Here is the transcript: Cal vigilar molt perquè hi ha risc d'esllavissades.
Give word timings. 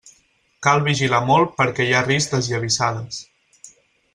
Cal 0.67 0.79
vigilar 0.87 1.19
molt 1.27 1.53
perquè 1.59 1.87
hi 1.89 1.93
ha 1.99 2.03
risc 2.07 2.33
d'esllavissades. 2.35 3.21